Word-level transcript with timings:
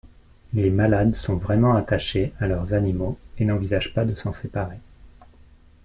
Les 0.55 0.71
malades 0.71 1.13
sont 1.13 1.35
vraiment 1.35 1.75
attachés 1.75 2.33
à 2.39 2.47
leurs 2.47 2.73
animaux 2.73 3.19
et 3.37 3.45
n'envisagent 3.45 3.93
pas 3.93 4.03
de 4.03 4.15
s'en 4.15 4.31
séparer. 4.31 4.79